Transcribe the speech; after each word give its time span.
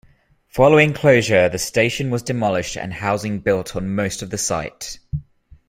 Following 0.47 0.93
closure 0.95 1.47
the 1.47 1.59
station 1.59 2.09
was 2.09 2.23
demolished 2.23 2.75
and 2.75 2.91
housing 2.91 3.37
built 3.37 3.75
on 3.75 3.93
most 3.93 4.23
of 4.23 4.31
the 4.31 4.37
site. 4.39 4.97